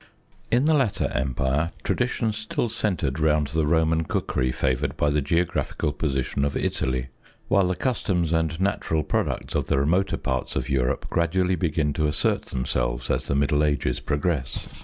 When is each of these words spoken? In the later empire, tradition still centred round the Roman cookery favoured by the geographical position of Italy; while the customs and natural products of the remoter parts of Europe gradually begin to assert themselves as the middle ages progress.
In 0.49 0.65
the 0.65 0.73
later 0.73 1.11
empire, 1.13 1.69
tradition 1.83 2.33
still 2.33 2.69
centred 2.69 3.19
round 3.19 3.49
the 3.49 3.67
Roman 3.67 4.03
cookery 4.03 4.51
favoured 4.51 4.97
by 4.97 5.11
the 5.11 5.21
geographical 5.21 5.93
position 5.93 6.43
of 6.43 6.57
Italy; 6.57 7.09
while 7.49 7.67
the 7.67 7.75
customs 7.75 8.33
and 8.33 8.59
natural 8.59 9.03
products 9.03 9.53
of 9.53 9.67
the 9.67 9.77
remoter 9.77 10.17
parts 10.17 10.55
of 10.55 10.69
Europe 10.69 11.05
gradually 11.11 11.53
begin 11.55 11.93
to 11.93 12.07
assert 12.07 12.45
themselves 12.45 13.11
as 13.11 13.27
the 13.27 13.35
middle 13.35 13.63
ages 13.63 13.99
progress. 13.99 14.79